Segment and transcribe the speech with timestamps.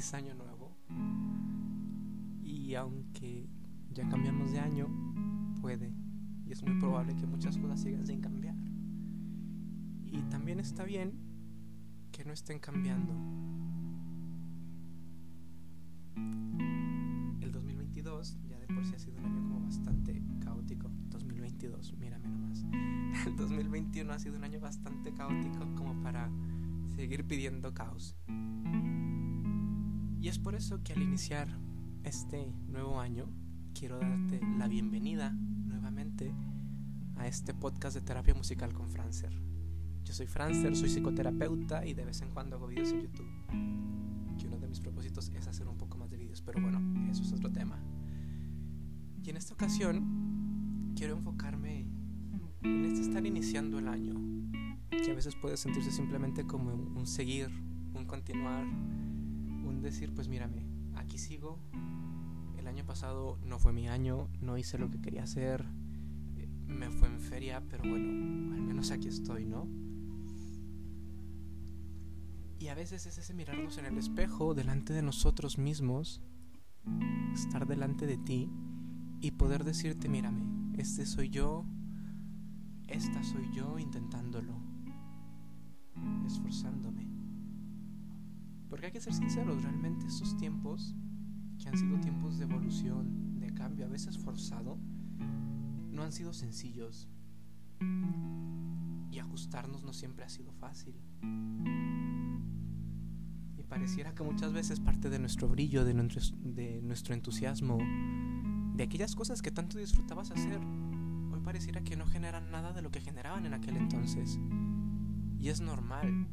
[0.00, 0.76] feliz año nuevo.
[2.42, 3.50] Y aunque
[3.92, 4.88] ya cambiamos de año,
[5.60, 5.92] puede
[6.46, 8.56] y es muy probable que muchas cosas sigan sin cambiar.
[10.04, 11.12] Y también está bien
[12.12, 13.12] que no estén cambiando.
[17.40, 20.90] El 2022 ya de por sí ha sido un año como bastante caótico.
[21.10, 22.64] 2022, mírame nomás.
[23.26, 26.30] El 2021 ha sido un año bastante caótico como para
[26.96, 28.16] seguir pidiendo caos.
[30.20, 31.48] Y es por eso que al iniciar
[32.04, 33.26] este nuevo año
[33.72, 36.34] quiero darte la bienvenida nuevamente
[37.16, 39.32] a este podcast de terapia musical con Francer.
[40.04, 43.26] Yo soy Francer, soy psicoterapeuta y de vez en cuando hago videos en YouTube.
[44.38, 47.22] Que uno de mis propósitos es hacer un poco más de videos, pero bueno, eso
[47.22, 47.82] es otro tema.
[49.24, 51.86] Y en esta ocasión quiero enfocarme
[52.62, 54.16] en este estar iniciando el año,
[54.90, 57.48] que a veces puede sentirse simplemente como un seguir,
[57.94, 58.66] un continuar,
[59.70, 61.58] un decir, pues mírame, aquí sigo.
[62.58, 65.64] El año pasado no fue mi año, no hice lo que quería hacer,
[66.70, 69.68] me fue en feria, pero bueno, al menos aquí estoy, ¿no?
[72.58, 76.20] Y a veces es ese mirarnos en el espejo delante de nosotros mismos,
[77.32, 78.50] estar delante de ti
[79.20, 80.44] y poder decirte, mírame,
[80.78, 81.64] este soy yo,
[82.86, 84.54] esta soy yo intentándolo,
[86.26, 87.09] esforzándome.
[88.70, 90.94] Porque hay que ser sinceros, realmente estos tiempos,
[91.58, 94.78] que han sido tiempos de evolución, de cambio, a veces forzado,
[95.90, 97.08] no han sido sencillos.
[99.10, 100.94] Y ajustarnos no siempre ha sido fácil.
[103.58, 107.78] Y pareciera que muchas veces parte de nuestro brillo, de nuestro, de nuestro entusiasmo,
[108.76, 110.60] de aquellas cosas que tanto disfrutabas hacer,
[111.32, 114.38] hoy pareciera que no generan nada de lo que generaban en aquel entonces.
[115.40, 116.28] Y es normal.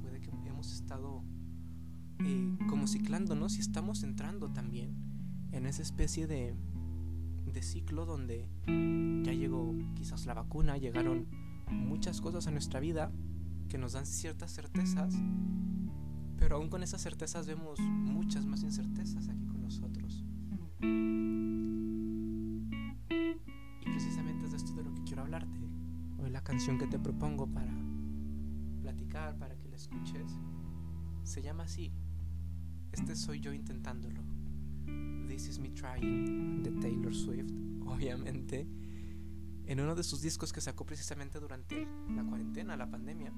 [0.00, 1.24] Puede que hemos estado
[2.24, 4.94] eh, como ciclándonos y estamos entrando también
[5.52, 6.54] en esa especie de,
[7.52, 11.26] de ciclo donde ya llegó quizás la vacuna, llegaron
[11.70, 13.12] muchas cosas a nuestra vida
[13.68, 15.14] que nos dan ciertas certezas,
[16.36, 20.24] pero aún con esas certezas vemos muchas más incertezas aquí con nosotros.
[23.80, 25.60] Y precisamente es de esto de lo que quiero hablarte.
[26.18, 27.72] Hoy la canción que te propongo para
[28.80, 30.38] platicar, para que la escuches,
[31.22, 31.92] se llama así.
[32.92, 34.20] Este soy yo intentándolo.
[35.26, 37.50] This Is Me Trying de Taylor Swift,
[37.86, 38.68] obviamente,
[39.64, 43.32] en uno de sus discos que sacó precisamente durante la cuarentena, la pandemia,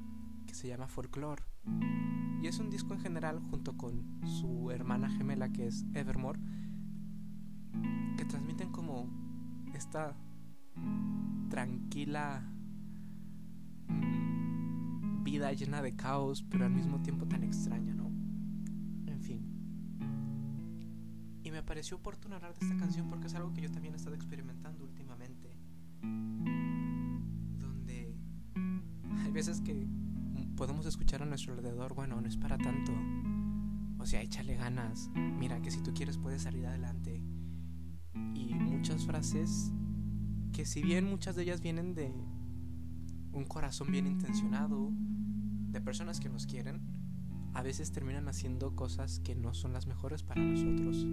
[0.46, 1.44] que se llama Folklore.
[2.42, 6.40] Y es un disco en general junto con su hermana gemela que es Evermore,
[8.16, 9.08] que transmiten como
[9.72, 10.16] esta
[11.48, 12.42] tranquila
[13.88, 18.03] mm, vida llena de caos, pero al mismo tiempo tan extraña, ¿no?
[21.54, 24.16] Me pareció oportuno hablar de esta canción porque es algo que yo también he estado
[24.16, 25.56] experimentando últimamente.
[27.60, 28.12] Donde
[29.22, 29.86] hay veces que
[30.56, 32.92] podemos escuchar a nuestro alrededor, bueno, no es para tanto.
[34.00, 35.10] O sea, échale ganas.
[35.14, 37.22] Mira que si tú quieres puedes salir adelante.
[38.34, 39.70] Y muchas frases
[40.52, 42.12] que si bien muchas de ellas vienen de
[43.32, 44.90] un corazón bien intencionado,
[45.70, 46.80] de personas que nos quieren,
[47.54, 51.06] a veces terminan haciendo cosas que no son las mejores para nosotros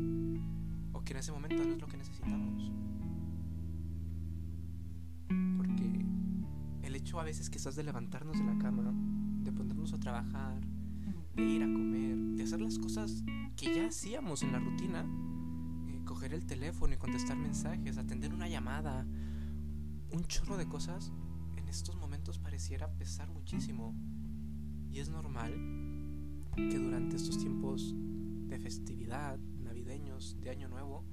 [0.91, 2.71] o que en ese momento no es lo que necesitamos.
[5.55, 6.05] Porque
[6.81, 8.91] el hecho a veces quizás de levantarnos de la cama,
[9.43, 10.59] de ponernos a trabajar,
[11.35, 13.23] de ir a comer, de hacer las cosas
[13.55, 15.05] que ya hacíamos en la rutina,
[15.87, 19.05] eh, coger el teléfono y contestar mensajes, atender una llamada,
[20.11, 21.13] un chorro de cosas,
[21.55, 23.95] en estos momentos pareciera pesar muchísimo.
[24.89, 25.80] Y es normal
[26.55, 27.95] que durante estos tiempos
[28.47, 31.05] de festividad, navideños, de Año Nuevo,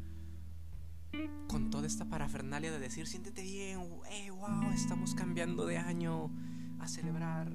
[1.47, 6.31] con toda esta parafernalia de decir, siéntete bien, hey, wow, estamos cambiando de año
[6.79, 7.53] a celebrar.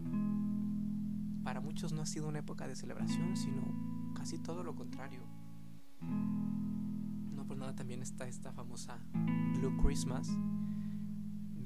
[1.44, 5.21] Para muchos no ha sido una época de celebración, sino casi todo lo contrario.
[6.01, 8.97] No por nada también está esta famosa
[9.57, 10.29] Blue Christmas,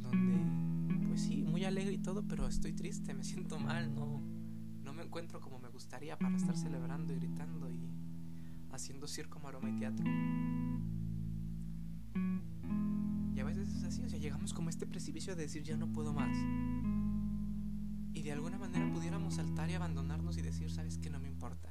[0.01, 4.21] donde, pues sí, muy alegre y todo, pero estoy triste, me siento mal, no,
[5.07, 7.79] encuentro como me gustaría para estar celebrando y gritando y
[8.71, 10.05] haciendo circo, maroma y teatro.
[13.33, 15.77] Y a veces es así, o sea, llegamos como a este precipicio de decir ya
[15.77, 16.35] no puedo más.
[18.13, 21.69] Y de alguna manera pudiéramos saltar y abandonarnos y decir, sabes que no me importa.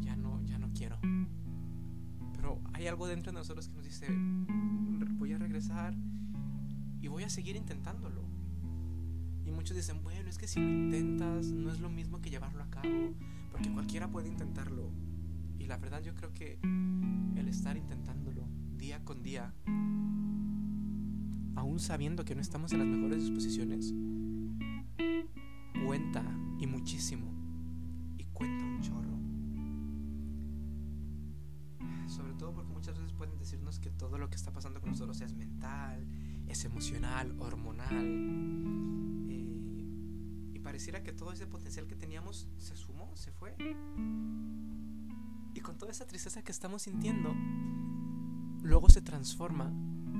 [0.00, 0.98] Ya no, ya no quiero.
[2.34, 4.06] Pero hay algo dentro de nosotros que nos dice,
[5.18, 5.94] voy a regresar
[7.02, 8.24] y voy a seguir intentándolo.
[9.48, 12.62] Y muchos dicen, bueno, es que si lo intentas no es lo mismo que llevarlo
[12.62, 13.14] a cabo.
[13.50, 14.90] Porque cualquiera puede intentarlo.
[15.58, 16.58] Y la verdad yo creo que
[17.34, 18.46] el estar intentándolo
[18.76, 19.54] día con día,
[21.56, 23.94] aún sabiendo que no estamos en las mejores disposiciones,
[25.86, 26.22] cuenta
[26.58, 27.32] y muchísimo.
[28.18, 29.18] Y cuenta un chorro.
[32.06, 35.18] Sobre todo porque muchas veces pueden decirnos que todo lo que está pasando con nosotros
[35.22, 36.06] es mental,
[36.48, 39.07] es emocional, hormonal.
[40.68, 43.56] Pareciera que todo ese potencial que teníamos se sumó, se fue.
[45.54, 47.34] Y con toda esa tristeza que estamos sintiendo,
[48.60, 49.70] luego se transforma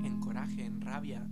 [0.03, 1.29] en coraje, en rabia,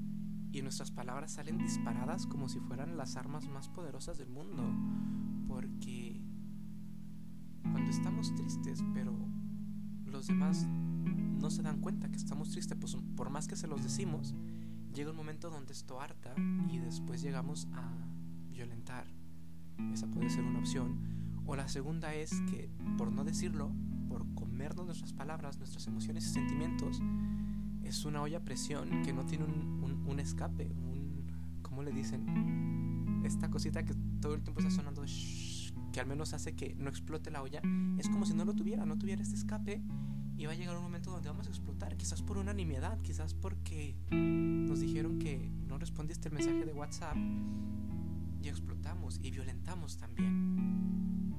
[0.52, 4.62] y nuestras palabras salen disparadas como si fueran las armas más poderosas del mundo.
[5.48, 6.22] Porque
[7.64, 9.18] cuando estamos tristes, pero
[10.06, 13.81] los demás no se dan cuenta que estamos tristes, pues por más que se los
[13.81, 14.36] decimos,
[14.94, 16.36] llega un momento donde esto harta
[16.69, 18.06] y después llegamos a
[18.57, 19.06] violentar.
[19.94, 20.98] Esa puede ser una opción.
[21.45, 23.71] O la segunda es que, por no decirlo,
[24.09, 27.00] por comernos nuestras palabras, nuestras emociones y sentimientos,
[27.83, 31.27] es una olla a presión que no tiene un, un, escape, un...
[31.62, 33.21] ¿Cómo le dicen?
[33.24, 35.06] Esta cosita que todo el tiempo está sonando,
[35.94, 37.62] que al menos hace que no explote la olla,
[37.98, 39.81] es como si no lo tuviera, no tuviera este escape
[40.38, 43.33] y va a llegar un momento donde vamos a explotar, quizás por una nimiedad, quizás
[43.33, 47.18] porque nos dijeron que no respondiste el mensaje de WhatsApp
[48.42, 51.34] y explotamos y violentamos también.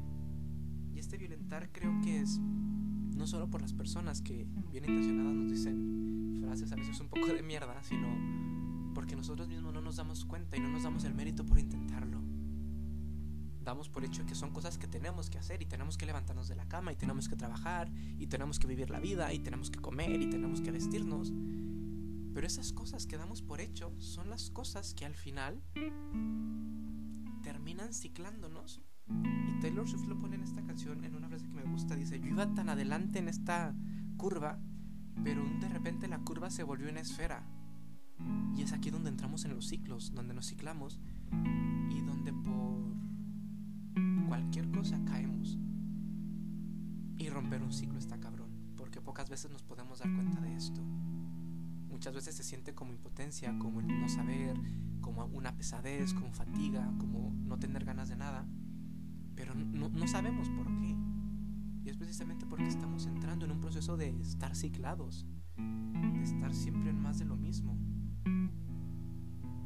[0.94, 5.50] Y este violentar creo que es no solo por las personas que bien intencionadas nos
[5.50, 8.08] dicen frases a veces un poco de mierda, sino
[8.94, 12.22] porque nosotros mismos no nos damos cuenta y no nos damos el mérito por intentarlo
[13.68, 16.56] damos por hecho que son cosas que tenemos que hacer y tenemos que levantarnos de
[16.56, 19.78] la cama y tenemos que trabajar y tenemos que vivir la vida y tenemos que
[19.78, 21.34] comer y tenemos que vestirnos.
[22.32, 25.62] Pero esas cosas que damos por hecho son las cosas que al final
[27.68, 28.80] terminan ciclándonos.
[29.08, 31.96] Y Taylor Swift lo pone en esta canción en una frase que me gusta.
[31.96, 33.74] Dice, yo iba tan adelante en esta
[34.16, 34.58] curva,
[35.22, 37.46] pero de repente la curva se volvió una esfera.
[38.56, 40.98] Y es aquí donde entramos en los ciclos, donde nos ciclamos
[41.90, 42.94] y donde por
[44.28, 45.58] cualquier cosa caemos.
[47.18, 48.48] Y romper un ciclo está cabrón,
[48.78, 50.80] porque pocas veces nos podemos dar cuenta de esto.
[51.90, 54.58] Muchas veces se siente como impotencia, como el no saber,
[55.08, 58.46] como una pesadez, como fatiga, como no tener ganas de nada,
[59.34, 60.94] pero no, no sabemos por qué.
[61.82, 65.26] Y es precisamente porque estamos entrando en un proceso de estar ciclados,
[65.56, 67.78] de estar siempre en más de lo mismo.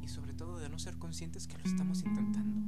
[0.00, 2.62] Y sobre todo de no ser conscientes que lo estamos intentando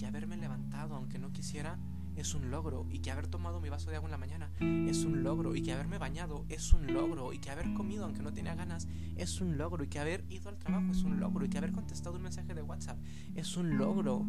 [0.00, 1.78] que haberme levantado aunque no quisiera
[2.16, 5.04] es un logro y que haber tomado mi vaso de agua en la mañana es
[5.04, 8.32] un logro y que haberme bañado es un logro y que haber comido aunque no
[8.32, 11.48] tenía ganas es un logro y que haber ido al trabajo es un logro y
[11.48, 12.98] que haber contestado un mensaje de WhatsApp
[13.34, 14.24] es un logro.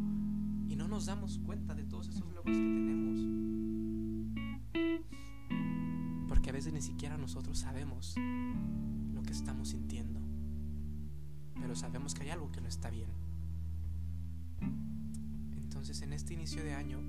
[0.67, 3.19] Y no nos damos cuenta de todos esos logros que tenemos.
[6.29, 8.15] Porque a veces ni siquiera nosotros sabemos
[9.13, 10.21] lo que estamos sintiendo.
[11.59, 13.09] Pero sabemos que hay algo que no está bien.
[15.51, 16.99] Entonces en este inicio de año,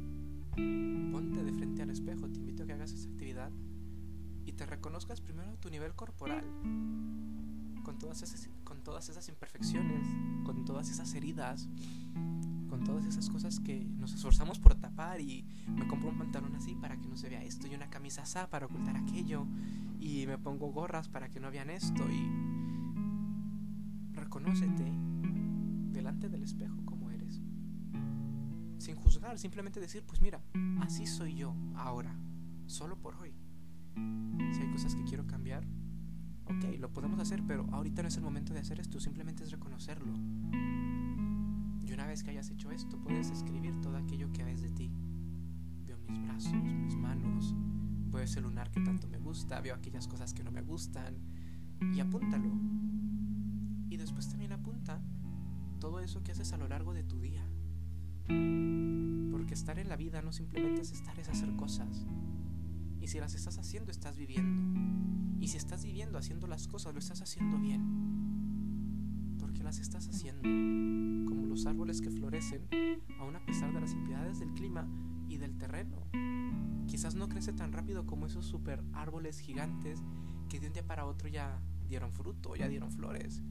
[0.56, 3.50] ponte de frente al espejo, te invito a que hagas esa actividad
[4.44, 6.44] y te reconozcas primero tu nivel corporal,
[7.82, 10.06] con todas, esas, con todas esas imperfecciones,
[10.44, 11.68] con todas esas heridas,
[12.68, 16.74] con todas esas cosas que nos esforzamos por tapar y me compro un pantalón así
[16.74, 19.46] para que no se vea esto y una camisa así para ocultar aquello
[20.00, 22.28] y me pongo gorras para que no vean esto y
[24.14, 24.90] reconócete
[25.92, 26.81] delante del espejo
[28.82, 30.42] sin juzgar, simplemente decir, pues mira,
[30.80, 32.12] así soy yo ahora,
[32.66, 33.32] solo por hoy.
[33.94, 35.64] Si hay cosas que quiero cambiar,
[36.46, 39.52] ok, lo podemos hacer, pero ahorita no es el momento de hacer esto, simplemente es
[39.52, 40.12] reconocerlo.
[41.80, 44.90] Y una vez que hayas hecho esto, puedes escribir todo aquello que ves de ti.
[45.86, 47.54] Veo mis brazos, mis manos,
[48.10, 51.14] veo ese lunar que tanto me gusta, veo aquellas cosas que no me gustan,
[51.94, 52.50] y apúntalo.
[53.88, 55.00] Y después también apunta
[55.78, 57.44] todo eso que haces a lo largo de tu día.
[58.26, 62.06] Porque estar en la vida no simplemente es estar, es hacer cosas.
[63.00, 64.80] Y si las estás haciendo, estás viviendo.
[65.40, 69.36] Y si estás viviendo haciendo las cosas, lo estás haciendo bien.
[69.38, 70.42] Porque las estás haciendo.
[71.28, 72.68] Como los árboles que florecen,
[73.18, 74.86] aún a pesar de las impiedades del clima
[75.28, 76.06] y del terreno.
[76.86, 80.02] Quizás no crece tan rápido como esos super árboles gigantes
[80.48, 83.42] que de un día para otro ya dieron fruto, ya dieron flores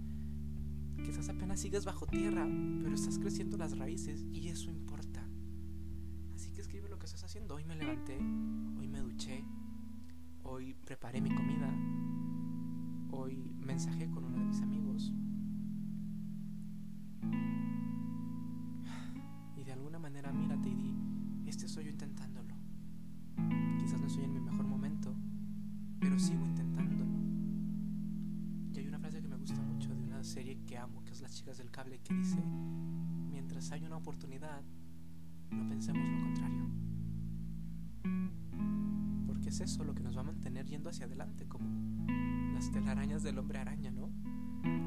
[1.04, 2.48] Quizás apenas sigues bajo tierra,
[2.82, 5.28] pero estás creciendo las raíces y eso importa.
[6.36, 7.56] Así que escribe lo que estás haciendo.
[7.56, 9.44] Hoy me levanté, hoy me duché,
[10.44, 11.74] hoy preparé mi comida,
[13.12, 15.14] hoy mensajé con uno de mis amigos.
[19.56, 20.94] Y de alguna manera mírate y di,
[21.46, 22.32] este soy yo intentándolo.
[24.12, 25.16] estoy en mi mejor momento,
[26.02, 27.11] pero sigo intentándolo.
[30.24, 32.42] Serie que amo, que es Las chicas del cable, que dice,
[33.30, 34.62] mientras hay una oportunidad,
[35.52, 36.70] no pensemos lo contrario.
[39.28, 41.70] Porque es eso lo que nos va a mantener yendo hacia adelante, como
[42.54, 44.10] las telarañas del hombre araña, ¿no?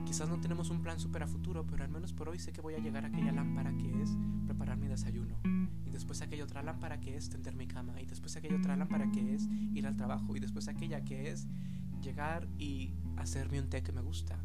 [0.04, 2.60] Quizás no tenemos un plan súper a futuro, pero al menos por hoy sé que
[2.60, 4.10] voy a llegar a aquella lámpara que es
[4.46, 5.40] preparar mi desayuno.
[5.84, 8.00] Y después aquella otra lámpara que es tender mi cama.
[8.00, 10.36] Y después aquella otra lámpara que es ir al trabajo.
[10.36, 11.48] Y después aquella que es
[12.00, 14.38] llegar y hacerme un té que me gusta.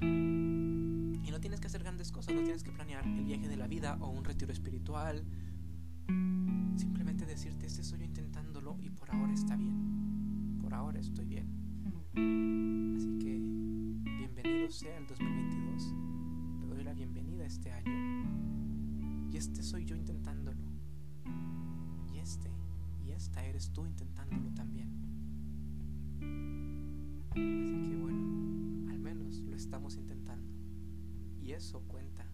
[0.00, 3.66] Y no tienes que hacer grandes cosas, no tienes que planear el viaje de la
[3.66, 5.24] vida o un retiro espiritual.
[6.76, 10.58] Simplemente decirte, este soy yo intentándolo y por ahora está bien.
[10.60, 11.46] Por ahora estoy bien.
[12.96, 13.38] Así que
[14.18, 15.94] bienvenido sea el 2022.
[16.60, 19.28] Te doy la bienvenida a este año.
[19.30, 20.62] Y este soy yo intentándolo.
[22.12, 22.50] Y este
[23.08, 24.90] y esta eres tú intentándolo también.
[27.30, 28.27] Así que bueno,
[29.58, 30.52] estamos intentando.
[31.40, 32.26] Y eso cuenta,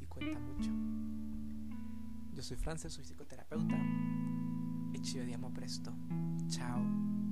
[0.00, 0.70] y cuenta mucho.
[2.32, 3.76] Yo soy Frances, soy psicoterapeuta.
[4.92, 5.94] E ci vediamo presto.
[6.48, 7.23] Ciao.